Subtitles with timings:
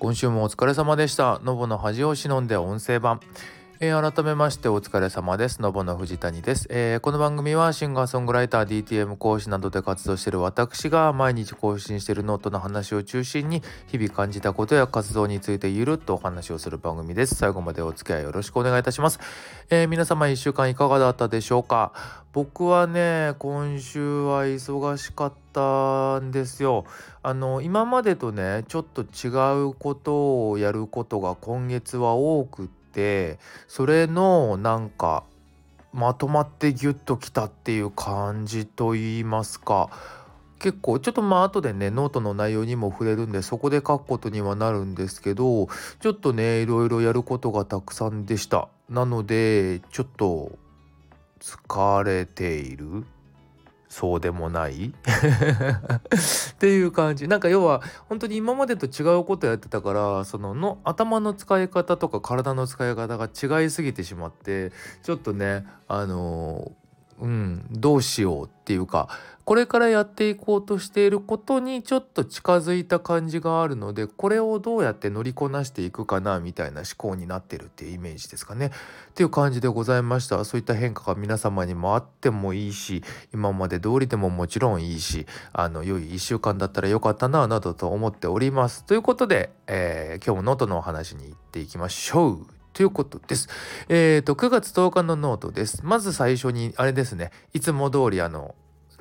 [0.00, 1.40] 今週もお疲れ様でした。
[1.42, 3.18] ノボの恥を忍んで音声版。
[3.80, 5.62] えー、改めましてお疲れ様です。
[5.62, 17.36] のぼの藤谷です、えー、この番組はシンガーソングライター、DTM 講師などで活動している私が毎日更新しているノートの話を中心に日々感じたことや活動についてゆるっとお話をする番組です。
[17.36, 19.20] 最後までお付き合いよろしくお願いいたします。
[19.70, 21.92] えー、皆様1週間いかがだったでしょうか？
[22.32, 26.84] 僕はね、今週は忙しかったんですよ。
[27.22, 29.28] あの、今までとね、ちょっと違
[29.68, 33.38] うことをやることが今月は多くて、て
[33.68, 35.22] それのなんか
[35.92, 39.88] まとまってギュッときたっていう感じと言いますか。
[40.58, 45.68] 結構ちょっとまあ後でねノートの内容にも触れるんでそこで書くことにはなるんですけど
[46.00, 48.68] ちょっとねいろいろやることがたくさんでした。
[48.90, 50.58] なのでちょっと
[51.38, 53.04] 疲れている。
[53.88, 54.88] そうでもない？
[54.88, 54.92] っ
[56.58, 57.26] ていう感じ。
[57.26, 66.72] なんか要は本当に今までと違うことやってたからそのの頭の使い方とか体の使い方が違いすぎてしまってちょっとねあの
[67.20, 69.08] うんどうしようっていうか
[69.48, 78.66] これからやっていこうとしていることにちょっと近づいた感じがあるのでこれをどうやって乗りこなしていくかなみたいな思考になってるっていうイメージですかね。
[78.66, 78.70] っ
[79.14, 80.44] ていう感じでございました。
[80.44, 83.02] そういった変化が皆様にもあってもいいし
[83.32, 88.84] 今まで通りでももちろんいいしあの良い1週間だったらよかったななどと思っております。
[88.84, 92.57] ということで、えー、今日もノートのお話に行っていきましょう。
[92.78, 93.48] ということです。
[93.88, 95.80] えっ、ー、と、9月10日のノートです。
[95.82, 98.54] まず最初に、あれですね、いつも通りあの、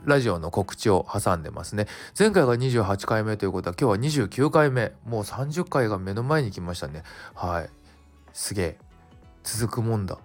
[0.03, 1.85] ラジオの告知を挟んでますね。
[2.17, 4.93] 前回が28回目ということは今日は29回目。
[5.05, 7.03] もう30回が目の前に来ましたね。
[7.35, 7.69] はい。
[8.33, 8.77] すげえ。
[9.43, 10.17] 続くもんだ。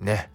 [0.00, 0.28] ね。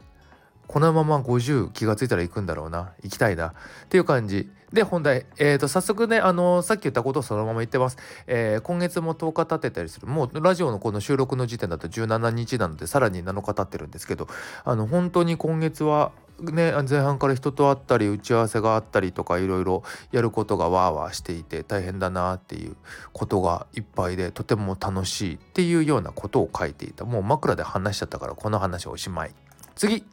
[0.68, 2.94] このまま50気がついたら行くんだろうな。
[3.04, 3.50] 行きたいな。
[3.50, 3.54] っ
[3.90, 4.50] ていう感じ。
[4.74, 5.26] で、本題。
[5.38, 7.98] えっ、ー、と、早速ね、あのー、さっき言ったことをそのまま言ってます。
[8.28, 10.08] えー、今月も10日経ってたりする。
[10.08, 14.28] もう、ラジオのこの収録の時点だと17日なので、さらに7日経ってるんですけど、
[14.64, 16.12] あの、本当に今月は、
[16.42, 22.78] ね、前半から人と会ったり打ち合わせがあったりとかいろいろやることがわーわーしていて大変だなっていう
[23.12, 29.36] ことがいっぱいでとても楽しいっていうようなことを書いていたもう枕で話しちゃったからこの話おしまい
[29.76, 30.06] 次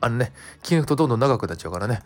[0.00, 0.32] あのね
[0.62, 2.02] 気抜くとどんどん長くなっちゃうからね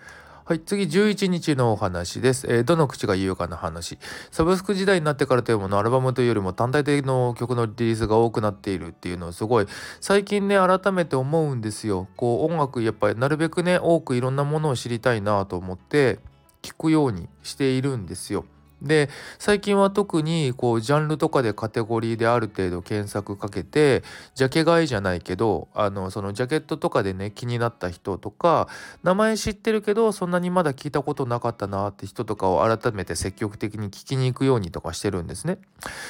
[0.53, 2.47] はい、次11日のお話です。
[2.47, 3.99] えー、どの口が言うかの話。
[4.31, 9.67] サブスク時代になってからというもの、アルバムというよりも単体での曲のリリースが多くなっているっていうのをすごい、
[10.03, 12.07] 最近ね、改めて思うんですよ。
[12.19, 16.19] こう、音楽、やっぱりなるべくね、多くいろんなものを知りたいなと思って、
[16.61, 18.45] 聞くようにしているんですよ。
[18.83, 24.03] で最近は特にこうジャンルとかでカテゴリーである程度検索かけて
[24.35, 28.69] ジャケ買いじゃないけどあのそのジャケットとかでね気になった人とか
[29.03, 35.59] 名前知ってるけどそんなにまだ聞いたことなかったなって人とかを改めて積極的に聞きに行くようにとかしてるんですね。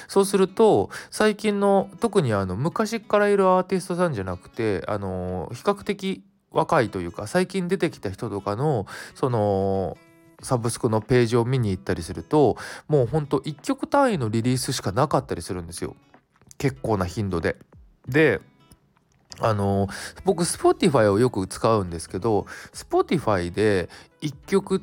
[0.08, 9.96] そうすると最近の特にあの昔からいるアーティストさんじゃなくてあの比較的若いというか最近出てきた人とかのその
[10.42, 12.56] サブスクのページを見に行ったりすると
[12.88, 15.96] もうほんと1曲単位のリリースしかなかったりするんですよ
[16.58, 17.56] 結構な頻度で。
[18.08, 18.40] で
[19.40, 19.88] あの
[20.24, 23.88] 僕 Spotify をよく使うんですけど Spotify で
[24.20, 24.82] 1曲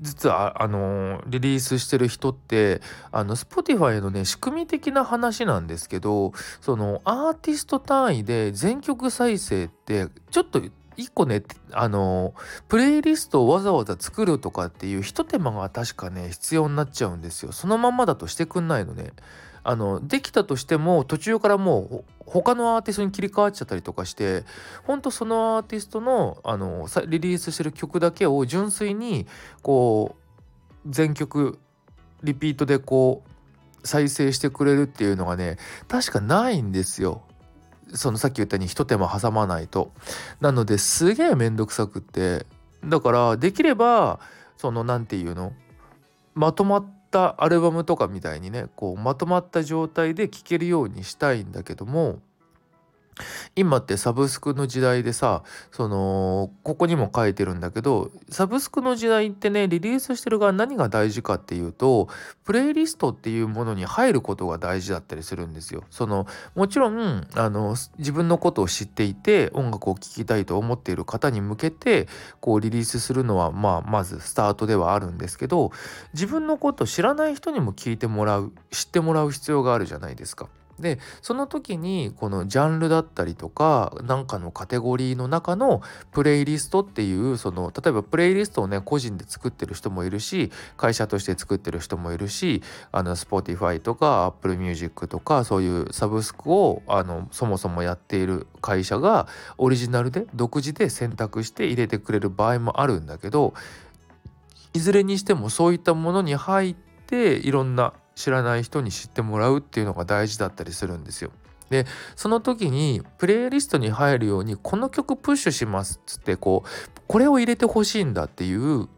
[0.00, 10.62] 実はあのリリースしてる人ってあの Spotify のね仕組み的な話なんですけどそのアーティスト単位で全曲再生ってちょっと
[10.98, 12.34] 一個ねあの
[12.68, 17.52] プレイリストをわざわざ作るとかっていうひと手間が確かね必要になっちゃうんですよ。
[17.52, 19.12] そのままだとしてくんないのね。
[19.62, 24.44] あのできたとしても途中からもう他のアーティストに切り替わっちゃったりとかして
[24.84, 29.26] ほんとそのアーティストのあのリリースしてる曲だけを純粋に
[29.62, 30.16] こ
[30.84, 31.58] う全曲
[32.24, 33.22] リピートでこ
[33.82, 37.22] う再生してくれるっていうのがね確かないんですよ。
[37.94, 39.92] そのさっき言ったように一手間挟まないと。
[40.40, 42.46] なのですげえ面倒くさくって
[42.84, 44.20] だからできれば
[44.56, 45.52] その何て言うの？
[46.34, 52.20] まとまったアルバムとかみたいにねこうまとまった状態で聴けるようにしたいんだけども
[53.56, 55.42] 今ってサブスクの時代でさ
[55.72, 62.08] そのここにも書いてるんだけどサブスクの時代ってねリリースしてる側何が大事かっていうと
[62.44, 65.84] プレイリストっていうものに入ることが大事だったりするんですよ。
[65.90, 72.08] そのもちろんあの自分のことを知っていて音楽を聴きたいと思っている方に向けて
[72.40, 75.72] こうリリースするのはまあまずスタートではあるんですけど
[76.14, 80.48] 自分のことを知らない人にも聞いてもらう知ってもらう必要があるじゃないですか。
[80.80, 85.82] でその時にこのジャンルだったりとか何かのカテゴリーの中の
[86.12, 99.26] プレイリストっていうその例えばプレイリストをね個人で作ってる人もいるし会社として作ってる人もいるしあの Spotify とか Apple Music とかそういうサブスクをあのそもそもやっている会社が
[99.56, 103.54] オリジナルで独自で選択して入れてくれる場合もあるんだけど
[104.74, 106.74] いずれにしてもそういったものに入っ
[107.06, 111.30] ていろんな知らない人に知ってもらうっていうのが大事だったりするんですよ。
[111.70, 111.86] で
[112.16, 118.88] その時にプレイリストに入るようにこの曲プッシュしますっつってこうこれを入れてほしいんだっていう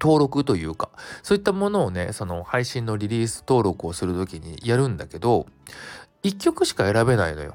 [0.00, 0.90] 登録というか
[1.22, 5.46] そういったものをねその配信のリリース登録をする時にやるんだけど
[6.24, 7.54] 1曲しか選べないのよ。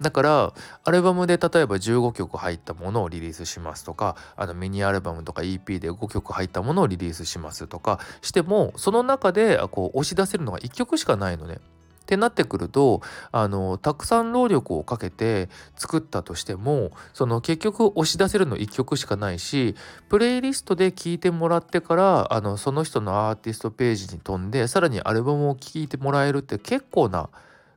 [0.00, 0.54] だから
[0.84, 11.58] アルバムで例えば15曲入ったものをリリースしますとかあのミニアルバムとか EP で5曲入ったものをリリースしますとかしてもその中でこう押し出せるのが1曲しかないのね。
[12.04, 13.00] ってなってくると
[13.32, 19.74] あのたくさん労力をかけて作ったとしてもその結局押し出せるの1曲しかないし
[20.10, 27.30] プレイリストで聴いてもらってからあのその人のアーティストページに飛んでさらにアルバムを聴いてもらえるって結構な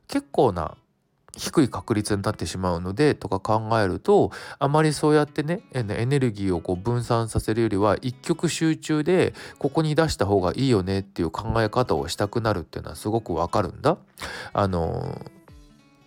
[0.08, 0.76] 結構な
[1.38, 13.96] 低い確率になってしまうのでとか考えるとあまりそうやってねエネルギーをこう分散させるよりは一極集中でここに出した方がいいよねっていう考え方をしたくなるっていうのはすごくわかるんだ。
[14.52, 15.24] あの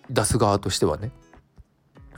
[0.09, 1.11] 出す側としてはね。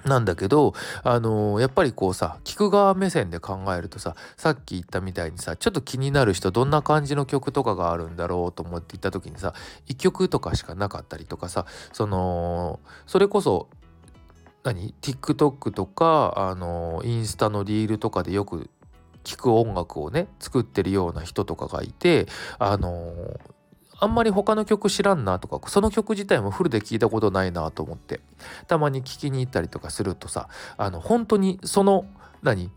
[0.06, 0.74] なんだけど、
[1.04, 9.54] あのー、やっぱりこうさ聞く側目線で考えるとささっき言ったみたいにさちょっと気になる人どんな感じの曲とかがあるんだろうと思って行った時にさ
[9.88, 13.70] 1曲とかしかなかったりとかさそのそれこそ
[14.64, 18.70] 何？TikTok とか、あのー、インスタのリールとかでよく
[19.26, 22.28] 聴く音楽をね作ってるような人とかがいて
[22.60, 23.53] あのー
[24.04, 28.20] あんまり他の曲知らんなとかその曲自体もフルで聞いたことないなと思って。
[28.68, 32.06] たまに聞きに行ったりとかするとさあの本当にその
[32.42, 32.70] 何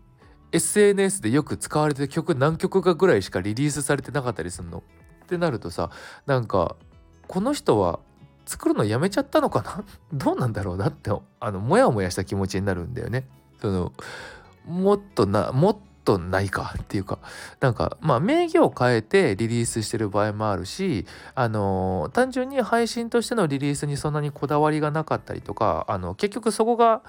[0.53, 4.83] ？SNS でよく使われてる曲何曲かぐらいしかリリースされてなかったりするの？
[5.25, 5.89] ってなるとさ
[6.25, 6.77] なんか
[7.27, 7.99] この人は
[8.45, 9.83] 作るのやめちゃったのかな？
[10.13, 13.27] どうなんだろうなってあのモヤモヤした気持ちになるんだよね。
[13.59, 13.91] その
[14.65, 15.77] もっとなもっ
[16.07, 17.19] とないかっていうか
[17.59, 21.05] なんかまあ名義を変えてリリースしてる場合もあるし
[21.35, 27.01] あの単純に配信としてのリリースにそんなにこだわりがなかったりとかあの結局そこが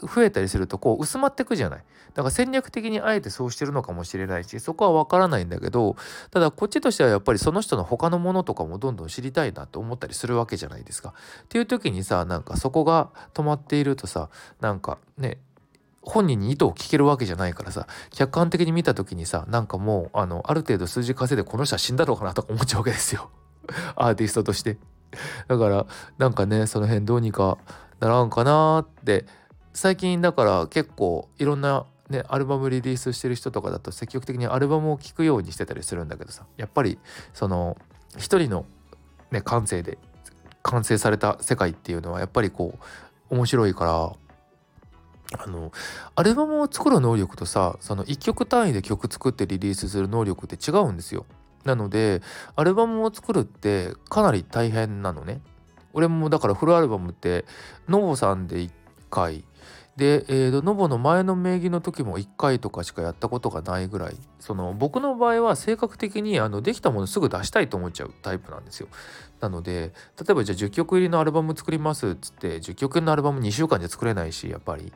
[0.00, 1.84] 増えたりするとこう薄まってくじゃない
[2.14, 5.94] だから戦略的にあえてそうしてるのかもしれないしそこは分からないんだけど
[6.32, 11.14] ただこっちとしてはやっぱりその人の他のものとかもどんどん知りたいなと思ったりするわけじゃないですか。
[11.44, 14.28] っていう時にさなんかそこが止まっているとさ
[14.60, 15.38] なんかね
[16.02, 23.30] 本人に意図を聞けるわけじゃないからさ客観的に見た時にさなんかもうあのある程度数字稼いでこの人は死んだのかなとか思っちゃうわけですよ。
[23.94, 24.78] アーティストとして。
[25.46, 25.86] だから
[26.18, 27.58] なんかねその辺どうにか
[28.00, 29.26] ならんかなって。
[29.74, 36.44] 最近だから結構いろんなねアルバムリリースしてる人とかだと積極的にアルバムを聴くようにしてたりするんだけどさ。
[36.56, 36.98] やっぱり
[37.32, 37.76] その
[38.18, 38.66] 一人の
[39.30, 39.98] ね感性で
[40.62, 42.78] 完成された世界っていうのはやっぱりこ
[43.30, 44.12] う面白いから。
[45.38, 45.72] あの
[46.14, 51.26] アルバムを作る能力とさその1曲単位で曲作ってリリースする能力って違うんですよ。
[51.64, 52.22] なので
[52.56, 55.40] アルバムを作るってかなり大変なのね。
[55.94, 57.44] 俺もだからフルアルバムって
[57.88, 58.70] ノボさんで1
[59.10, 59.44] 回
[59.96, 68.88] で、えーと、ノボの前の名義の時も1回とかしかやったことがないぐらいその僕の場合は性格的にあのできたものすぐ出したいと思っちゃうタイプなんですよ。
[69.42, 74.92] なので例えばじゃあ10曲入りのアルバム作りますっつって10曲のアルバム2週間じゃ作れないしやっぱり。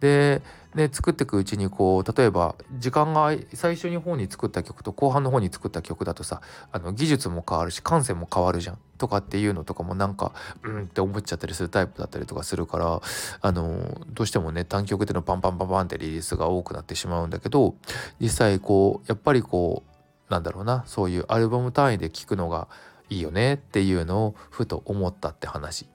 [0.00, 0.42] で
[0.74, 10.32] ね作っていくうちにこう例えば時間が最初に方に作った曲と後半の方に作った曲だとさあの技術も変わるし感性も変わるじゃんとかっていうのとかもなんか
[10.64, 13.00] うんって思っちゃったりするタイプだったりとかするから
[13.40, 17.76] あのどうしてもね単曲でのパンパンパンパンってリリースが多くなってしまうんだけど
[18.20, 19.94] 実際こうやっぱりこう
[20.32, 22.66] なんだろうなそういうアルバム単位で聴くのが
[23.10, 25.86] いいよねっていうのをふと思ったって話。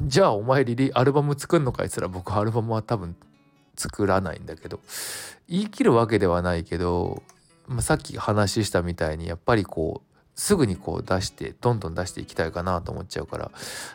[0.00, 3.16] じゃあお前リリアルバム作んのかいつら僕アルバムは多分
[3.76, 4.80] 作らないんだけど。
[5.48, 7.22] 言い切るわけではないけど、
[7.66, 13.50] まあ、さっき話したみたいにやっぱりこうすぐにこう出してどんどん出していきたいかなと思っちゃうから。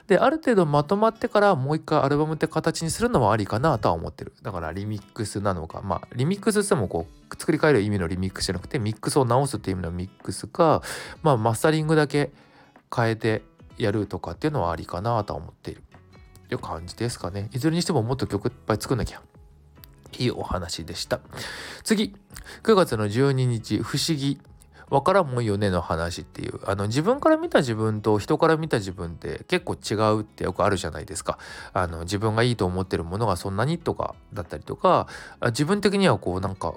[0.08, 4.34] である程度まとまってからもう一回アルバムって形にするのもありかなとは思ってる。
[4.44, 5.82] だからリミックスなのか。
[5.82, 10.84] まあリミックスってもこう作り変える意味のリミックスじゃなくてミックスを直すっていう意味のミックスか
[11.24, 12.32] まあマスタリングだけ
[12.96, 13.44] 変えて
[13.78, 15.84] やるとかっていうのはありかなと思っている。
[16.50, 17.50] という感じですかね。
[17.54, 19.22] いずれにしてももっと曲いっぱい作んなきゃ。
[20.18, 21.20] いいお話でした。
[21.84, 22.16] 次、
[22.64, 24.40] 9月の12日、不思議。
[24.90, 26.62] わからんもんよねの話っていう。
[26.66, 31.38] あの自分から見た自分と人から見た自分って結構違うってよくあるじゃないですか。
[31.74, 35.08] あの自分がいいと思ってるものがそんなにとかだったりとか
[35.48, 36.74] 自分的にはこうなんか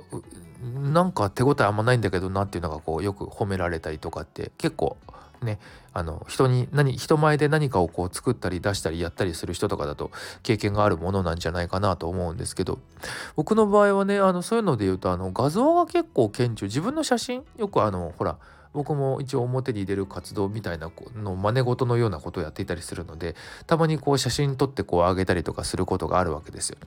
[0.82, 4.96] なんか手応えあんまないんだけどなっていうのがこうよく褒められたりとかって結構
[5.42, 5.58] ね
[5.92, 10.10] あの人に何人前で何かをこう作ったり出したりやったりする人とかだと
[10.42, 12.78] 経験があるものなんじゃないかなと思うんですけど
[13.36, 16.66] 僕の場合はねあのそういうので言うとあの画像が結構顕著。
[16.66, 18.36] 自分の写真よくあのほら
[18.72, 23.34] 僕も一応表に出る活動みたいなの真似事のようなことをやっていたりするので
[23.66, 26.78] たまにこう写真撮ってこう上げたりとかすることがあるわけですよ。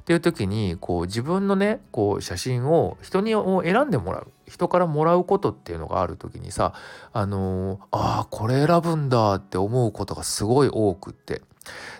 [0.00, 6.72] っていう時にこう自分のねこう写真を人にを選んでもらう人からもらうことっていうのがある時にさ
[7.12, 11.42] あのー、ああこれ選ぶんだって思うことがすごい多くって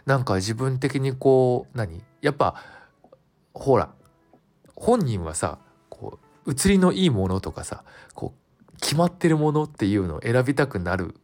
[0.07, 2.03] なんか自分的にこう何？
[2.23, 2.57] やっぱ
[3.55, 3.91] ほら
[4.75, 8.48] 本人はさこう写りのいいものとかさこう
[8.81, 11.15] 決まってるものっていうのを選びたくなる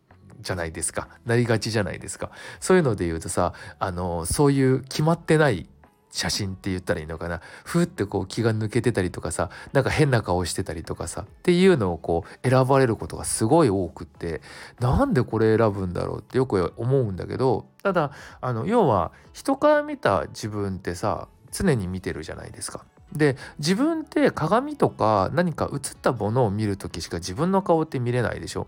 [0.40, 1.08] じゃないですか。
[1.24, 2.30] なりがちじゃないですか。
[2.60, 5.68] そういうので言うとさあのそういう決まってない
[6.10, 7.40] 写真って言ったらいいのかな。
[7.64, 14.40] ふってこう気が抜けてたりとかさなんか変な顔してたりとかさっていうのをこう選ばれることがすごい多くって
[14.78, 22.84] なんでこれ選ぶんだろうってよく思うんだけどただあの要は人から見た自分ってさ常に見てるじゃないですか。
[23.14, 28.66] で自分って鏡とか何か映ったものを見る時しか自分の顔って見れないでしょ？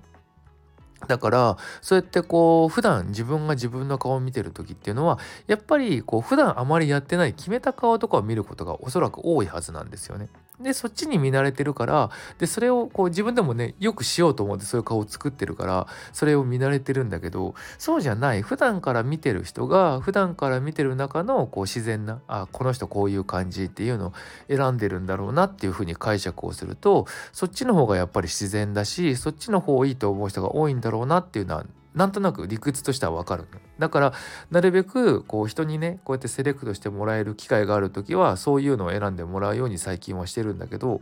[1.08, 10.28] だからそうやってこう普段自分が自分の顔を見てる時っていうのはやっぱりこう普段あまりやってない決めた顔とかを見ることがおそらく多いはずなんですよね。
[10.60, 24.12] でそっちに見慣れてるからでそれをこう自分でもねよくしようと思ってそういう顔を作ってるからそれを見慣れてるんだけどそうじゃない普段から見てる人が普段から見てる中のこう自然なあこの人こういう感じっていうのを
[24.48, 33.65] 選んでるんだろうなっていうふうに解釈をするとそっちの方がやっぱり自然だしそっちの方いいと思う人が多いんだろうなっていうのはなんとなく理屈としてはわかるの。
[33.78, 34.12] だから
[34.50, 41.00] なるべくこう人にねこうやってセレクトしてもらえる機会がある時はそういうのを選んでもらうように最近はしてるんだけど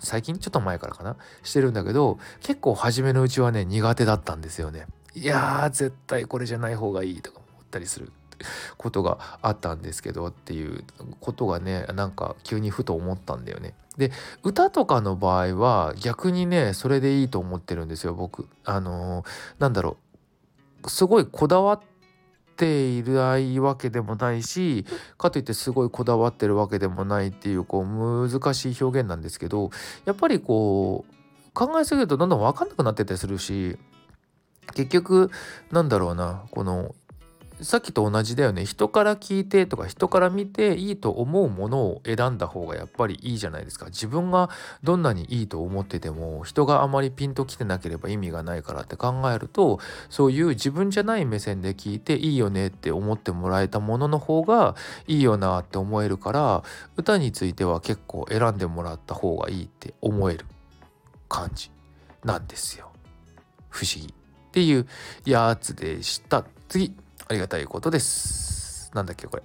[0.00, 1.16] 最近ちょっと前からかな？
[1.42, 4.86] してるんだけど結構初めのうちはね苦手だったんですよね。
[5.14, 8.12] いやー絶対これじゃない方がいいとか思ったりする
[8.76, 10.84] ことがあったんですけどっていう
[11.20, 13.74] ことがねなんか急にふと思ったんだよね。
[13.96, 18.46] で歌とかの場合は逆にねそれでいいと思ってるんですよ僕。
[18.64, 19.26] あのー、
[19.58, 19.96] なんだろ
[20.84, 21.86] うすごいこだわって
[22.56, 24.84] ていないわけでもないし
[25.18, 29.70] かといってすごいこだわってるわけでもないっていうこう難しい表現なんですけど
[30.04, 33.78] やっぱりこう考えすぎるとどんどん分かんなくなってたりするし
[34.74, 35.30] 結局
[35.70, 36.94] なんだろうなこの
[37.62, 38.66] さっきと同じだよね。
[38.66, 43.86] 人から聞いてとか人から見ていいと思うものを選んだ方がやっぱりいいじゃないですか。
[43.86, 44.50] 自分が
[44.82, 54.74] どんなにいいと思ってても人があまりピンときてなければ意味がないからって考えるとそういう自分じゃない目線で聞いていいよねって思ってもらえたものの方が
[55.06, 56.62] いいよなって思えるから
[56.96, 60.44] 歌については結構選んでもらった方がいいって思える
[61.30, 61.70] 感じ
[62.22, 62.90] なんですよ。
[63.70, 64.12] 不思議。
[64.12, 64.86] っていう
[65.26, 66.44] やつでした。
[66.68, 66.94] 次。
[67.28, 68.90] ありがたいことです。
[68.94, 69.42] なんだっけ、これ。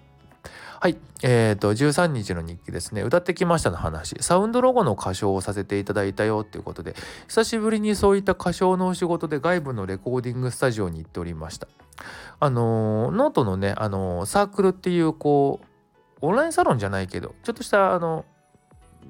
[0.79, 0.97] はい。
[1.21, 3.03] えっ、ー、と、13日の日記ですね。
[3.03, 4.15] 歌ってきましたの話。
[4.19, 6.95] サウンドロゴの歌唱をさせていただいたよっていうことで、
[7.27, 11.67] 久しぶりにそういった歌唱のお仕事で外部のレコーディングスタジオに行っておりました。
[12.39, 15.65] あのー、ノートのね、あのー、サークルっていう、こう、
[16.21, 18.25] オンラインサロンじゃないけど、ちょっとした、あの、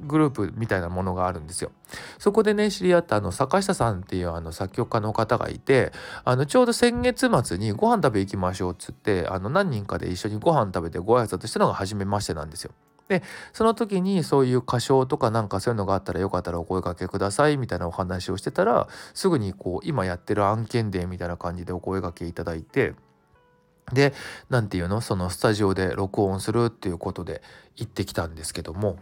[0.08, 1.72] グループみたいなものがあるんですよ。
[2.18, 5.92] そこでね知り合ったあの坂下さんっていうあの作曲家の方がいて
[6.24, 12.72] あのちょうど先月末にご飯食べ行きましょうっつってあの何人かで一緒にご飯食べてご挨拶したのが初めましてなんですよ。
[13.08, 22.96] でその時にそういう歌唱とかなんかそういうのがあったらよかったらお声かけくださいみたいなお話をしてたらすぐにこう今やってる案件でみたいな感じでお声かけいただいて。
[23.92, 24.14] で
[24.50, 25.02] 何て言うの？
[25.02, 27.42] そのスタジオで録音するっていうことで
[27.76, 28.98] 行ってきたんですけども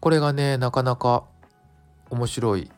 [0.00, 1.24] これがねなかなか
[2.10, 2.70] 面白い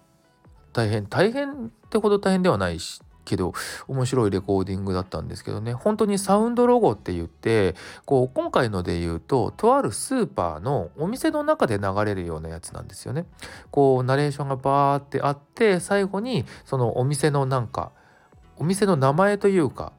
[0.73, 3.53] 大変大変ってほど大変ではないしけど
[3.89, 7.75] 面白いレコーディングだったんですけどね本当にサウンドロゴって言って
[8.07, 13.27] こう今回ので言うととあるスーパーのお店の中で流れるようなやつなんですよね。
[13.71, 17.91] こうナレーションがバーってあって最後にそのお店のなんか
[18.57, 19.93] お店の名前というか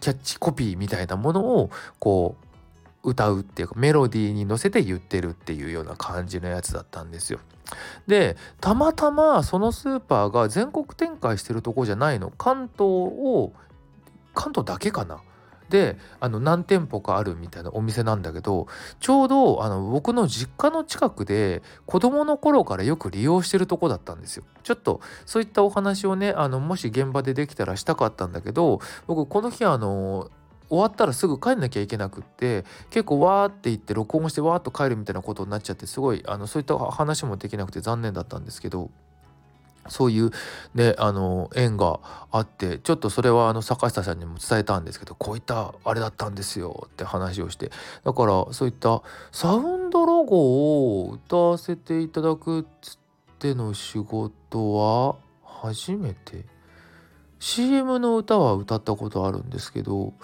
[0.00, 2.43] キャッチコピーみたいなものをこう
[3.04, 7.38] 歌うっていうかメロディーに乗せて言ってるっていうような感じのやつだったんですよ。
[8.06, 13.52] でたまたまそのスーパーが全国展開してるとこじゃないの関東を
[14.34, 15.20] 関東だけかな
[15.70, 18.66] であの何店舗かあるみたいなお店なんだけど
[19.00, 24.44] ちょうどあの僕の実家の近くで子供の頃からよく利用してるとこだったんですよ。
[24.62, 30.30] ちょっとそういったお話をねあのもし現場でできたらしたかったんだけど僕この日あの
[30.68, 38.90] 終わったらすぐ帰んなきゃいけなくって結構わーって言って録音してわーっと帰るみたいなことになっちゃってすごいあのそういった話もできなくて残念だったんですけど
[39.88, 40.30] そういう
[40.74, 47.70] ねあの縁があってちょっとそれはあの坂下さんにも伝えたんですけどこういったあれだったんですよって話をして
[48.02, 52.98] だからそういったサウンドロゴを歌わせていただくっつっ
[53.38, 56.46] ての仕事は初めて
[57.38, 60.14] CM の歌は歌ったことあるんですけど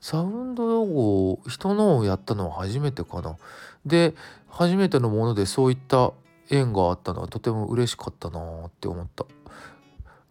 [0.00, 3.36] サウンドロゴを人のをやったのは初めてかな。
[3.86, 4.14] で
[4.48, 6.12] 初めてのものでそういった
[6.50, 9.24] 縁があったのはとても嬉しかったなって思った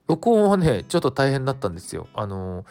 [0.07, 2.65] 録音はねちょっと大変だったんですよあの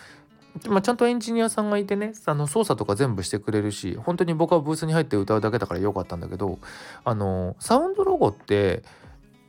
[0.67, 6.59] まあ、ちゃんとエンジニアさんがいてねあの操作とか全部してくれるし本当に僕はブースに入って歌うだけだからよかったんだけど
[7.05, 8.83] あのサウンドロゴって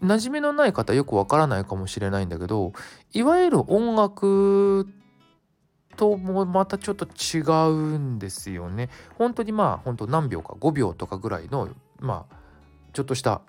[0.02, 2.74] 馴染みのない方よくわからないかもしれないんだけど
[3.12, 4.88] いわゆる音楽
[5.98, 8.90] ともまたちょっと違うんですよね。
[9.18, 11.68] 本当にまあ本当何秒か5秒とかぐらいの
[12.00, 12.36] まあ
[12.94, 13.42] ちょっとした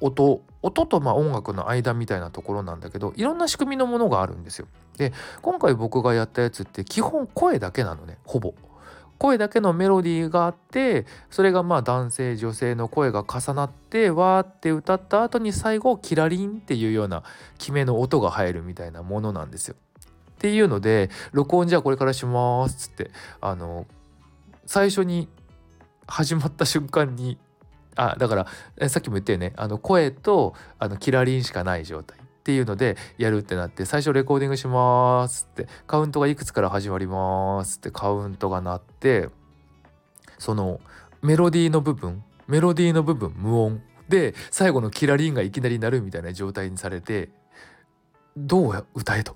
[0.00, 4.66] 音音とまあ音楽の間みたいなところなんだけどいろんな仕組みのものがあるんですよ。
[4.98, 8.52] で今回僕がやったやつって基本声だけなのねほぼ。
[9.18, 17.22] 声だけのメロディーがあってそれがまあ男性女性の声が重なってわーって歌った後に最後キラリンっていうような
[17.58, 19.76] 決めの音が入るみたいなものなんですよ。
[20.32, 23.86] っていうので録音じゃあこれからしますっつってあの
[24.66, 25.28] 最初に
[26.06, 27.38] 始まった瞬間に
[27.96, 28.46] あだか
[28.80, 39.30] らさっきも言ったよねあの声とあのキラリンしかない状態っていうのでやるってなって最初レコーディングしますってカウントがいくつから始まりますってカウントが鳴って
[40.36, 40.78] その
[41.22, 47.30] メロディーの部分メロディーの部分無音で最後のキラリンがいきなり鳴るみたいな状態にされて
[48.36, 49.34] どう歌えと。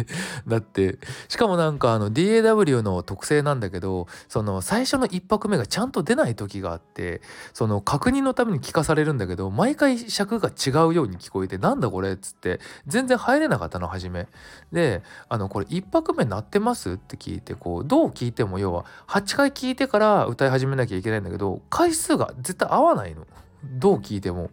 [0.00, 0.06] って
[0.46, 0.98] なって
[1.28, 7.22] しかもなんかあの DAW の特性なんだけどその最初の1拍目がちゃんと出ない時があって
[7.52, 14.26] その確認のために聞かされるんだけど毎回尺が違うように聞こえてなんだこれっつって全然入れなかったの初め
[14.72, 23.26] であのこれ1拍目鳴ってますって聞いてこうどう聞いても要は8回聞いてから歌い始めなきゃいけないんだけど回数が絶対合わないの。
[23.78, 24.50] どう聞いても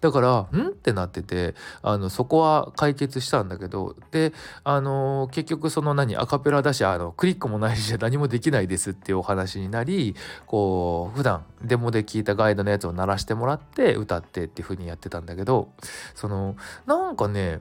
[0.00, 4.32] だから「ん?」ってなっててあのそこは解決したんだけどで
[4.64, 15.68] あの結局その何アカペラだしあのクリックもないし何もできないですっていうお話になりこう普段デモで聞いたガイドのやつを鳴らしてもらって歌ってっていう風にやってたんだけど
[16.14, 17.60] そのなんかね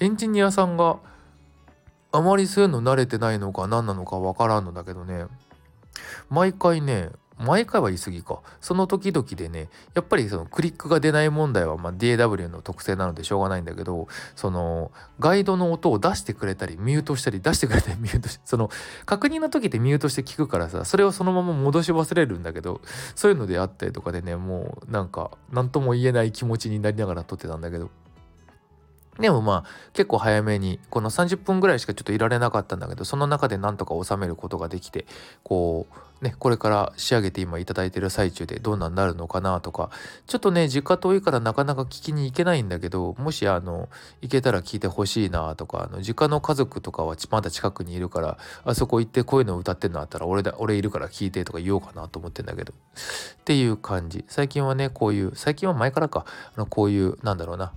[0.00, 0.98] エンジニアさんが
[2.12, 5.26] あまりそういうの慣れてないのか何なのかわからんのだけどね
[6.28, 8.40] 毎回ね毎回は言い過ぎか。
[8.60, 18.70] その時々でねやっぱりそのクリックが出ない問題はま DAW の特性なのでしょうがないんだけどそのガイドの音を出してくれたりミュートしたり出してくれたり ミュートしてその
[19.06, 22.80] 確認の時ってミュートして聞くからさそれをそのまま戻し忘れるんだけど
[23.14, 27.90] そういうのであったりとかでねもうなんか何とも言えない気持ちになりながら撮ってたんだけど。
[29.18, 35.04] でもまあ結構早めにこの30分ぐらいしかちょっといられなかったんだけどその中でなんとか収めることができて
[35.42, 39.90] こうねこれから仕上げて今頂いてる最中でどんなになるのかなとか
[40.26, 43.88] ちょっとね実家遠いからなかなか聞きに行けないんだけどもしあの
[44.22, 52.72] 行けたら聞いてほしいなとかあの実家の家族とかはまだ近くにいるからあそこ行ってこういうの歌ってんのあったら俺だ俺いるから聞いてとか言おうかなと思ってんだけど。
[53.40, 54.24] っていう感じ。
[54.28, 56.24] 最近はねこういう最近は前からか。
[56.54, 57.72] あのこういうなんだろうな。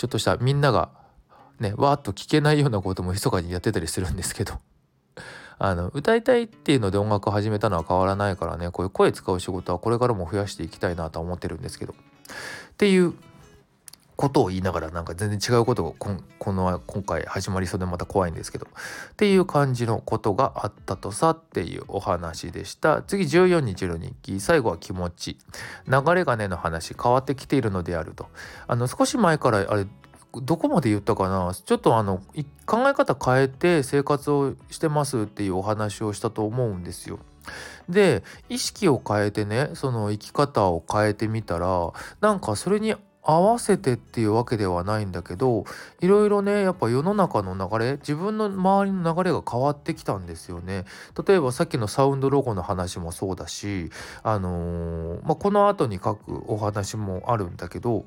[0.00, 0.88] ちょっとしたみんなが
[1.58, 4.54] ねわーっと聞けないようなことも密かにやってたりするんですけど。
[5.62, 11.92] あの歌いたいっていうので音楽始めたのは変わらないからねこういう声使う仕事はこれからも増やしていきたいなとは思ってるんですけど。
[11.92, 11.96] っ
[12.78, 13.12] ていう
[14.20, 18.66] ことを言いながらなんか全然違うことがここの今回始まりそうでまた怖いんですけど。
[18.66, 23.00] っていう感じのことがあったとさっていうお話でした。
[23.00, 24.38] 次14日の日記。
[24.38, 25.38] 最後は気持ち。
[25.88, 28.26] 流れ金の話変わってきているのであると。
[28.66, 29.86] あの少し前からあれ
[30.34, 31.54] どこまで言ったかな？
[31.54, 32.18] ちょっとあの
[32.66, 37.20] 考え方変えて生活をしてますっていうお話をしたと思うんですよ。
[37.88, 45.64] で意識を変えてねその生き方を変えてみたらなんかそれに合わせてっていうわけではないんだけど
[46.00, 50.84] いろいろねやっぱ世の中の流れ自分の周りの流れが変わってきたんですよね。
[51.26, 53.90] 例えばさっきのサウンドロゴの話もそうだし、
[54.22, 58.06] あのー、まあ、この後に書くお話もあるんだけど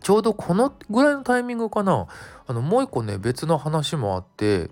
[0.00, 2.06] ちょうどこのぐらいのタイミングかな
[2.46, 4.70] あのもう一個ね別の話もあって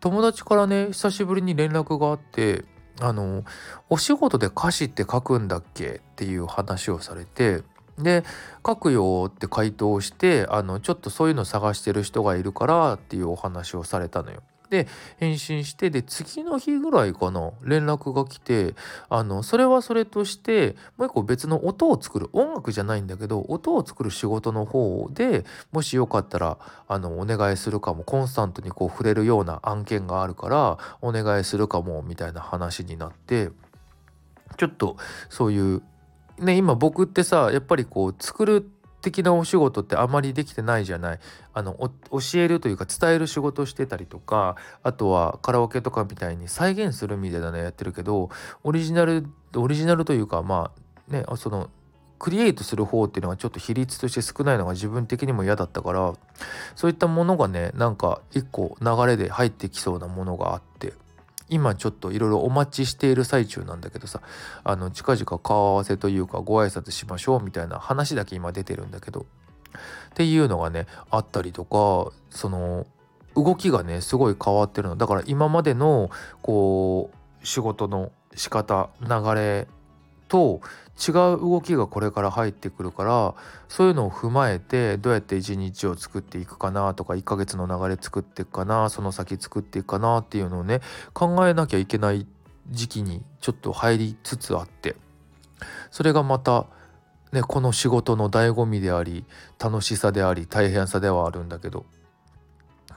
[0.00, 2.64] 友達からね久しぶりに連絡があって
[3.00, 3.44] あの
[3.88, 5.86] お仕事で歌詞って書くんだっけ？
[5.86, 7.62] っていう話をされて
[8.02, 8.24] で
[8.66, 14.42] 書くよって回答してあのちょっとそういうの探してる人がいるからっていうお話をされたのよ。
[14.70, 14.86] で
[15.18, 18.74] 返信してで次の日ぐらいかな連絡が来て
[19.08, 26.56] あのそれはそれとしてもう一個別の音を作る音楽じゃないんだけど音を作る仕事の方でもしよかったら
[26.88, 33.50] あのお願いするかもコンスタントにこう触れるような案件があるからお願いするかもみたいな話になって
[34.56, 34.96] ちょっと
[35.28, 35.82] そういう
[36.40, 38.68] ね今僕ってさやっぱりこう作る
[39.00, 41.18] 的なお仕事ってあまりできてないじゃない。
[41.54, 48.30] あの教えるというか伝える仕事してたりとかあとはカラオケとかみたいに再現するみたいなのやってるけど
[48.62, 49.26] オリジナル
[49.56, 50.70] オリジナルというかま
[51.08, 51.70] あねその
[52.20, 56.12] クリエイトする方っていうのがちょっと比率として少ないのが自分的にも嫌だったから
[56.76, 60.92] そういったものがねなんか一個流れで入ってきそうなものがあって。
[61.50, 64.22] 今ちょっといろいろお待ちしている最中なんだけどさ
[64.64, 69.24] あの近々顔合わせというかご挨拶しましょうみたいな話だけ今出てるんだけどっ
[70.14, 72.86] ていうのがねあったりとかその
[73.36, 74.96] 動きがねすごい変わってるの。
[74.96, 76.10] だから今までの
[76.42, 77.10] こ
[77.42, 79.68] う仕事の仕方流れ
[80.28, 80.60] と
[81.00, 83.34] 違う動きがこれから入ってくるから
[83.68, 90.80] そういうのを踏まえてどうやって一日を作っていくかなとか1ヶ月の流れ作っていくかなその先作っていくかなっていうのをね
[91.14, 92.26] 考えなきゃいけない
[92.70, 94.96] 時期にちょっと入りつつあって
[95.90, 96.66] それがまた
[97.32, 99.24] ねこの仕事の醍醐味であり
[99.58, 101.86] 楽しさであり大変さではあるんだけど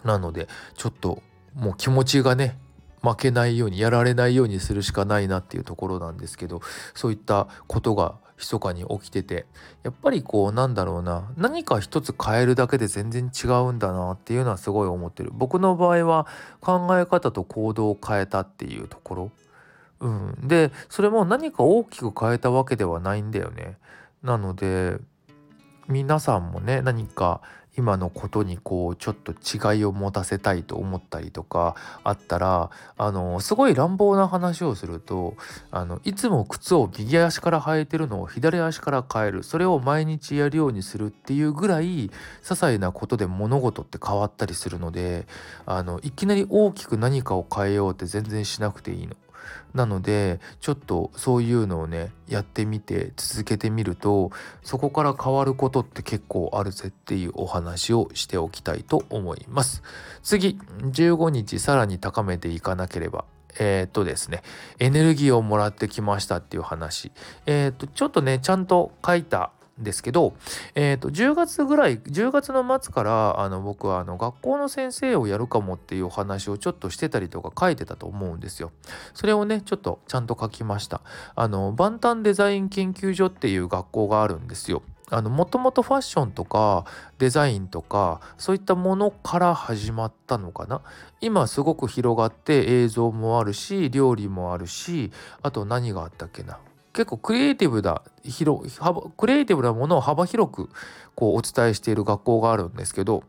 [0.04, 1.22] なのでちょっと
[1.56, 2.58] もう気持ちがね
[3.04, 6.62] 負けないようにやられないようにするしかないなっていうところなんですけど
[6.96, 9.46] そういったことが密かに起きてて
[9.84, 15.32] やっぱりこうなんだろうな何か一つ変えるだけで全然違うんだなっていうのはすごい思ってる。
[15.34, 16.28] 僕の場合は
[16.60, 19.32] 考え方と行動を変えたっていうところ、
[20.00, 23.78] うん、でそれも何か大きく変えたわけではないんだよね。
[24.24, 24.98] なので
[25.88, 27.42] 皆さんもね何か
[27.76, 35.36] 今のことにこうちょっと違いを持たせたいと思ったりとかあったらあのすごい乱暴な話をすると
[35.72, 42.12] あのいつも靴を右足から履いてるのを左足から変えるそれを毎日やるようにするっていうぐらい些
[42.44, 45.26] 細なことで物事って変わったりするので
[45.66, 49.16] あのいきなり大きく何かを変えようって全然しなくていいの。
[49.74, 59.84] なのでちょっとそういうのをねやってみて続けてみるとそこから変わることって結構あるぜっていうお話をしておきたいと思います。
[60.22, 63.26] 次15日さらに高めていかなければ
[63.60, 64.42] えー、っとですね
[64.80, 67.12] エネルギーをもらってきましたっていう話
[67.46, 70.34] えー、っとちょっとねちゃんと書いたですけど、
[70.76, 78.72] えー、と10月ぐらい10月の末からあの僕はあの学校の先生をやるかもっていうお話をちょっとしてたりとか書いてたと思うんですよ。
[79.14, 81.02] それをねちょっとちゃんと書きました。
[81.36, 84.84] あのバンタンデザイン研究所っていう学校があるんですよ。
[85.12, 86.86] もともとファッションとか
[87.20, 90.82] デザインとかそういったものから始まったのかな
[91.22, 95.12] 今すごく広がって映像もあるし料理もあるし
[95.44, 96.58] あと何があったっけな
[96.94, 98.64] 結構クリエイティブだ広
[99.18, 100.70] クリエイティブなものを幅広く
[101.16, 103.24] こうお伝えしている学校があるんですけど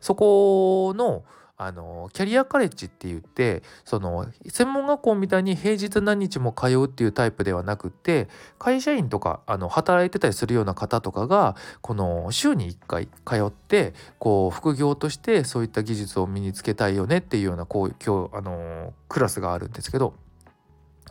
[0.00, 1.24] そこの
[1.60, 8.28] あのキャリアカレッジって言ってその専門学校みたいに平日何日も通うっていうタイプではなくて
[8.60, 20.14] 会社員とかあの働いてたりするような方とかがこの週に1回通ってこう副業としてそういった技術を身につけたいよねっていうようなこうあのクラスがあるんですけど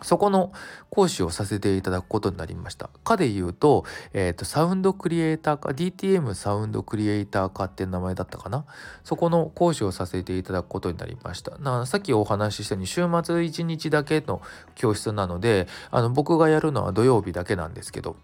[0.02, 0.52] そこの
[0.90, 2.90] 講師をさせていただくことになりました。
[3.04, 8.66] かで言うと、えっ、ー、と、サウンドクリエイターか、DTM サウンドクリエイターかっていう名前だったかな。
[9.04, 11.58] そこの講師をさせていただくことになりました。
[11.58, 14.42] なさっきお話ししたように、週末1日だけの
[14.76, 18.16] 教室なので、あの、僕がやるのは土曜日だけなんですけど、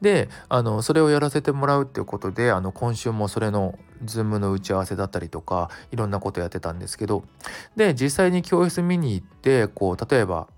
[0.00, 7.24] であのそれをやらせてもらうっていうことであの今週もそれの Zoom の打ち合わせだったりとかいろんなことやってたんですけど
[7.76, 10.48] で実際に教室見に行ってこう例えば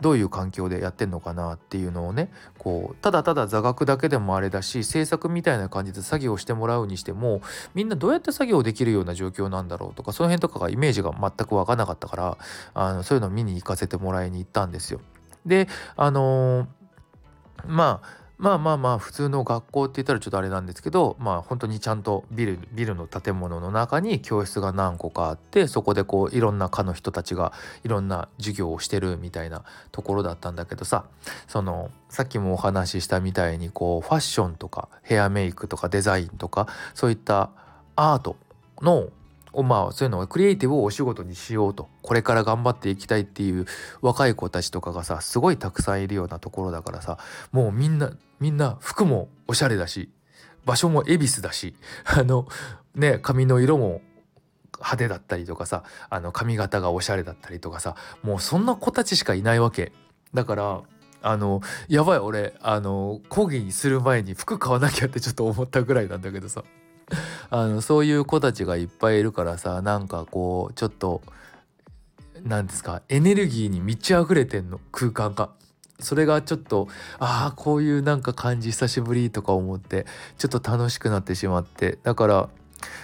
[0.00, 7.40] どういう環境でやってんのかなっていうのをねこうただただ座学だけでもあれだし制作みたいな感じで作業してもらうにしても
[7.74, 12.38] みんなどうやって作業できるような状況なんだろうとかその辺とかがイメージが全く分からなかったから
[12.74, 15.00] あのそういうのを見に行かせてもらいに行ったんですよ。
[15.46, 16.66] であのー、
[17.66, 27.52] まあまあまあまあ普通の学校って言ったらちょっとあれなんですけどまあ本当にちゃんとビルビルの建物の中に教室が何個かあってそこでこういろんな科の人たちが
[27.84, 31.04] いろんな授業をしてるみたいなところだったんだけどさ
[31.48, 37.50] そのさっきもお話ししたみたいにこうファッションとかヘアメイクとかデザインとかそういった
[37.96, 38.36] アート
[38.80, 39.08] の
[39.64, 43.66] まあそういうのをクリエイティブをお仕事にしようとこれから頑張っていきたいっていう
[44.00, 47.18] 若い子たちとかがさすごいたくさんいるようなところだからさ
[47.50, 50.10] もうみんなみんな服もおしゃれだし
[50.64, 51.74] 場所も恵比寿だし
[52.04, 52.46] あの
[52.94, 54.02] ね髪の色も
[54.76, 59.92] 派手だったりとかさあの髪型がおしゃれだったりとかさもうそんな子たちしかいないわけ
[60.34, 60.80] だから
[61.20, 66.62] あのやばい俺あの講義にする前に服買わなきゃってちょっと思ったぐらいなんだけどさ
[67.50, 71.22] あのそういう子たちがいっぱいいるからさなんかこうちょっと
[72.44, 75.50] 何ですかエネルギーに満ち溢れてんの空間が。
[76.00, 80.06] それがちょっとああこういうなんか感じ久しぶりとか思って
[80.38, 81.98] ちょっと楽しくなってしまって。
[82.02, 82.48] だから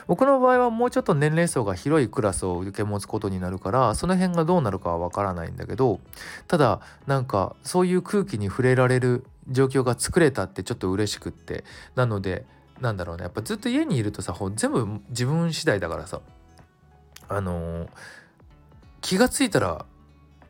[0.07, 6.01] 僕の場合はもうちょっと年齢層が広いクラスを受け持つことになるからその辺がどうなるかはわからないんだけど
[6.47, 12.45] ただなんかそういう空気に触れられる状況が作れたってちょっと嬉しくってなので
[12.81, 16.21] なんだろうねやっぱずっと家にいるとさ全部自分次第だからさ
[17.29, 17.89] あのー、
[19.01, 19.87] 気が付いたら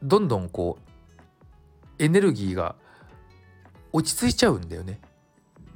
[0.03, 0.94] どんどんこう
[1.99, 2.77] エネルギーが
[3.93, 5.01] 落ち着いちゃうんだよね。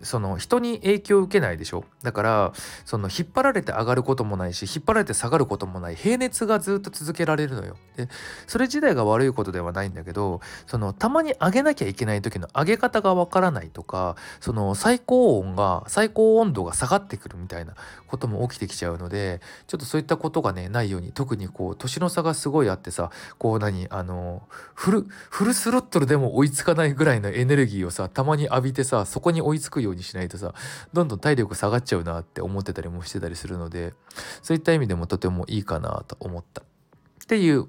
[0.03, 1.85] その人に影響を受けないでしょ？
[2.03, 2.53] だから
[2.85, 5.97] その引っ張られて上がることもないし引っ張られて下がることもない。
[5.97, 7.77] 平熱がずっと続けられるのよ。
[7.97, 8.09] で
[8.47, 17.75] それ自体が悪いことではないんだけどそのたまに上げなきゃいけない時の上げ方がわからないとかその最高温が最高温度が下がってくるみたいな
[18.07, 24.43] ことも起きてきちゃうのでちょっとそういったことがねないように特にこう年の差がすごいあってさこう何あの
[24.75, 30.55] フルフルスロットルでも追いつかないぐらいのエネルギーをさたまに浴びてさそこに追いつくよようにしないとさ
[30.93, 33.95] どんどん体力下がっちゃうなって思ってたりもしてたりするので
[34.43, 36.63] そういった意味でもとてもいいかなと思った。
[36.63, 37.67] っていう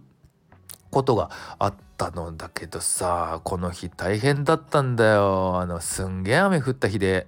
[0.89, 1.29] ことが
[1.60, 5.60] あったのだけどさこの日大変だったんだよ。
[5.60, 7.27] あのすんげえ雨降った日で。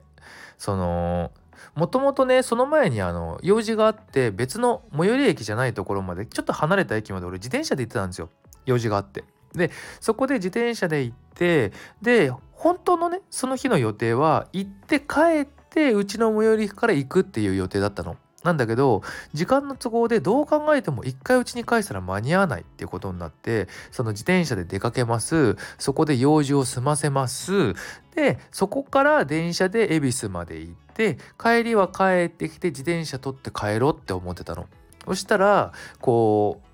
[0.57, 1.31] その
[1.73, 8.29] もともとねその前にあの用事があって別の最寄り駅じゃないところまでちょっと離れた駅まで俺自転車で行ってたんですよ。
[8.67, 9.23] 用事があって。
[9.53, 18.17] でそこで自転車で行ってで本当のねその日の予定は行って帰ってうちの最寄りから行くっていう予定だったの。
[18.43, 27.75] なんだけど時間の都合でどう考えても一回うちに帰したら間に合わないっていうことになってその自転車で出かけますそこで用事を済ませます
[28.15, 34.67] でそこから電車で恵比寿まで行って帰りは帰ってきて自転車取って帰ろうって思ってたの。
[35.05, 36.70] そしたらこう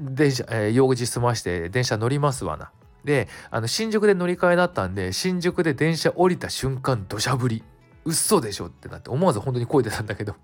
[0.00, 2.70] 電車、えー、用事済まして電車乗りますわな。
[3.04, 7.62] であの新宿で乗り換えだったんで新宿で電車降りた瞬間土砂降り。
[8.04, 10.36] うっそでしょってなって思わず本当に声出たんだけど。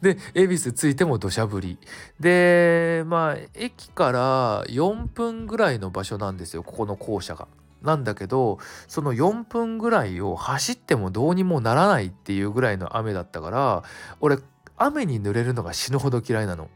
[0.00, 1.78] で恵比寿着いても土砂降り。
[2.20, 7.48] でまあ駅から4分ぐらいの場所なんですよここの校舎が。
[7.82, 13.82] なんだけどその4分ぐらいを走ってもどうにもならないっていうぐらいの雨だったから
[14.20, 14.38] 俺
[14.76, 16.68] 雨に濡れるのが死ぬほど嫌いなの。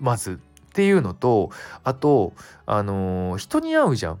[0.00, 0.40] まず。
[0.78, 1.50] っていうのと
[1.82, 4.20] あとあのー、人に会うじゃん。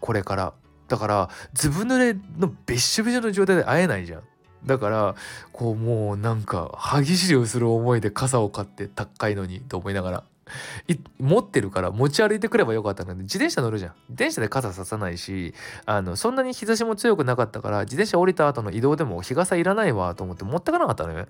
[0.00, 0.52] これから。
[0.88, 4.22] だからずぶ濡れのべっしょべしょの状態で会えないじゃん。
[4.66, 5.14] だから
[5.52, 10.24] こうもうなんか歯ぎしりをする思いで傘を買って高いのにと思いながら。
[11.20, 13.92] 持ってるから持ち歩いてくればよかったので自転車乗るじゃん。
[14.08, 15.54] 自転車で傘ささないし
[15.86, 21.26] あのそんなに日差しも強くなかったから自転車降りた後の移動でも日傘いらないわと思って持ってかなかったのよ。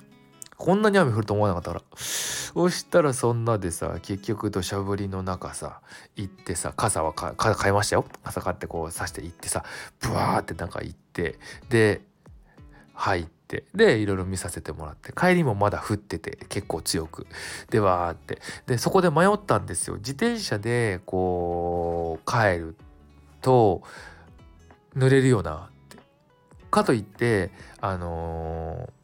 [0.57, 1.83] こんなに雨降ると思わなかったから。
[1.97, 5.81] そしたらそんなでさ結局土砂降りの中さ
[6.15, 8.05] 行ってさ傘は買いましたよ。
[8.23, 9.65] 傘買ってこう刺して行ってさ
[10.01, 11.39] ブワーってなんか行って
[11.69, 12.03] で
[12.93, 17.27] 入ってでいろいろ見させてもらって帰りもまだ降ってて結構強く。
[17.71, 18.41] でわーって。
[18.67, 19.97] でそこで迷ったんですよ。
[19.97, 22.77] 自転車でこう帰る
[23.41, 23.83] と
[24.97, 25.99] 濡れるよなって。
[26.71, 29.04] かといってあのー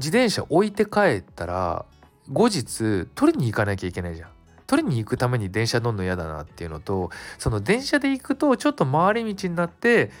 [0.00, 1.84] 自転車置いて帰ったら
[2.32, 4.30] 後日取りに行かなきゃいけないじゃん。
[4.66, 10.12] 取りに行くために電車乗るの嫌だなっていうのとその電車で行くとちょっと回り道になって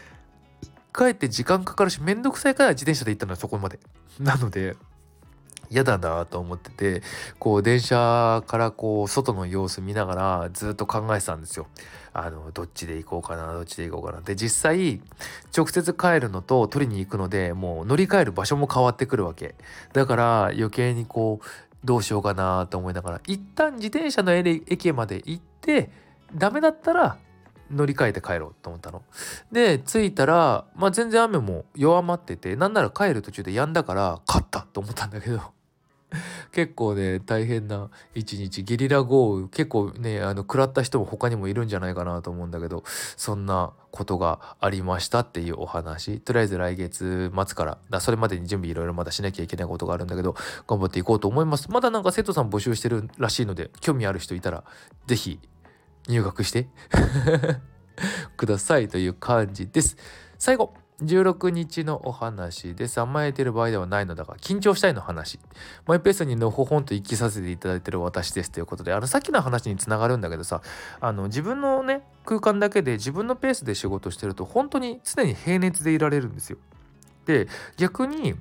[0.92, 3.78] 帰って時間かかるしめんどくさいから自転車で行ったのはそこまで。
[4.18, 4.76] なので
[5.70, 7.02] 嫌だなと思ってて
[7.38, 11.68] こう電車からこう外の様子見ながらずっと考えてたんですよ。
[12.12, 15.00] あのどっちで行こうかなどっちで行こうかなで実際
[15.56, 19.54] 直接帰るのと取りに行くのでもう乗り換える場所も変わってくるわけ
[19.92, 21.46] だから余計にこう
[21.84, 25.90] どうしようかなと思いながら一旦自転車の駅まで行って
[26.34, 27.18] ダメだったら
[27.70, 29.02] 乗り換えて帰ろうと思ったの。
[29.52, 35.40] で着いたら、まあ、全然雨も弱まっててなんなら帰る途中で止んだから勝ったと思ったんだけど
[36.52, 38.62] 結構ね大変な一日。
[38.62, 42.82] ゲリラ豪雨結構ねあの食らった人も他にもいるんじゃないかなと思うんだけど
[43.16, 46.20] そんなことがありましたっていうお話。
[46.20, 50.34] とりあえず来月末からだそれまでに準備いろいろまだしなきゃいけないことがあるんだけど
[50.66, 51.70] 頑張っていこうと思います。
[51.70, 54.64] まだなんか生徒さん募集してるらしいので興味ある人いたら
[55.06, 55.40] 是非
[56.08, 56.68] 入学して
[58.36, 59.96] くださいという感じです。
[60.38, 60.79] 最後。
[61.02, 63.00] 16日のお話です。
[63.00, 65.38] 甘えてる場合ではないのだが、緊張したいの話。
[65.86, 70.62] マイペースにのほほんと生きさせていただいてる私ですということで、あの、さっきの話につながるんだけどさ、
[71.00, 76.58] あの、自分のね、空間だけで自分のペースで仕事してると、本当に常に平熱でいられるんですよ。
[77.24, 78.34] で、逆に、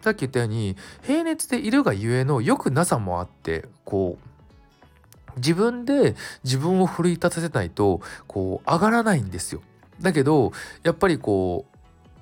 [0.00, 4.28] さっき言ったように、平熱でいるがゆえの良くなさもあって、こう、
[5.38, 9.62] 自分で自分を奮い立たせないと、こう、上がらないんですよ。
[10.00, 11.77] だけど、やっぱりこう、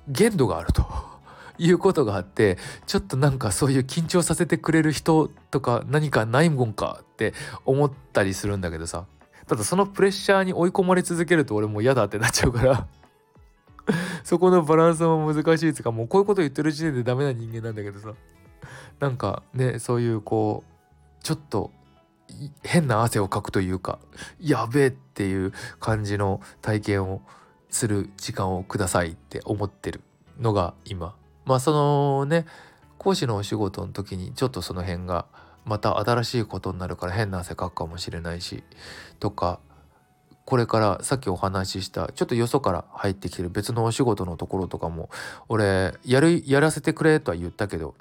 [0.07, 0.85] 限度があると。
[1.59, 7.33] いうことがあってちょっとなんかそういう緊張させてくれる人とか何かないもんかって
[7.65, 9.05] 思ったりするんだけどさ。
[9.47, 12.87] ただそのプレッシャーに追い込まれ続けると俺もう嫌だってなっちゃうから。
[14.23, 15.91] そこのバランスも難しいですか。
[15.91, 18.13] もうこういうこと言ってる時点でダメな人間なんだけどさ。
[18.99, 21.71] なんかねそういうこうちょっと
[22.63, 23.99] 変な汗をかくというか
[24.39, 27.21] やべえっていう感じの体験を
[27.69, 30.01] する時間をくださいって思ってる
[30.39, 31.15] のが今。
[31.45, 32.45] まあそのね
[32.97, 35.25] 講師のお仕事の時にちょっとその辺が
[35.65, 38.63] また新しいことになるから変な汗かくかもしれないし
[39.19, 39.59] とか
[40.45, 45.09] これからさっきお話ししたちょっとよそから入ってきてる別のお仕事のところとかも
[45.49, 47.95] 俺やるやらせてくれとは言ったけど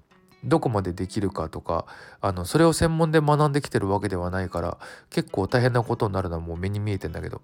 [0.44, 1.86] どこまでできるかとか
[2.20, 4.78] あのそれを専門で学んできてるわけではないから
[5.10, 7.42] 結構大変なことになるのはもう目に見えてんだけど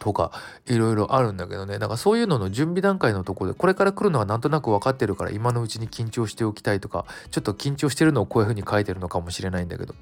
[0.00, 0.32] とか
[0.66, 1.78] いろいろあるんだけどね。
[1.78, 9.94] だからそういうのの準備段階のところでこれから来るのはなんとなく分かってるから今のうちに緊張しておきたいとかちょっと緊張してるのをこういう風に書いてるのかもしれないんだけど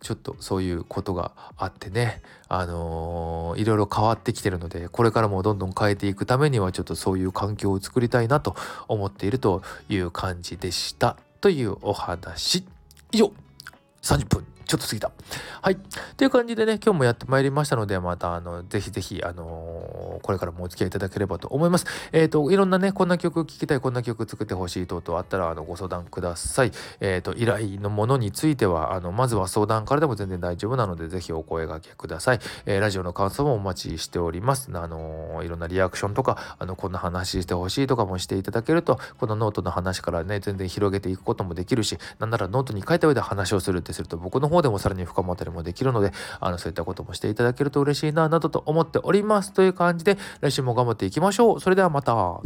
[0.00, 2.20] ちょっとそういうことがあってね。
[2.48, 8.54] あの、いろいろ変わってきてるのでこれからもどんどん変えていくためにはちょっとそういう環境を作りたいなと
[8.88, 11.16] 思っているという感じでした。
[11.40, 12.64] というお話。
[13.12, 13.32] 以上。
[14.02, 14.55] 30分。
[14.66, 15.12] ちょっと過ぎた。
[15.62, 15.76] はい。
[16.16, 21.86] という感じでね、今日もやってまいりましたので、また、あの、ぜひぜひ、あのー、これからもお付き合いいただければと思います。
[22.12, 26.72] えっ、ー、と、いろんなね、こんな曲聴きたい、こんな曲作ってほしい等々あったら、あの、ご相談ください。
[27.00, 32.40] えっ、ー、と、依頼のものについては、あの、まずは相談からでも全然大丈夫なので、ぜひお声掛けください。
[32.66, 34.70] えラジオの感想もお待ちしております。
[34.74, 49.52] あのいろんなリアクションとか、あの、こんな話してほしいとかもしていただけると、このノートの話からね、全然広げていくこともできるし、なんならノートに書いた上で話をするってすると、僕の方でもさらに深まったりもできるので、あの、そういったこともしていただけると嬉しいな、などと思っております。
[49.52, 51.60] という感じで、来週も頑張っていきましょう。
[51.60, 52.40] それではまた。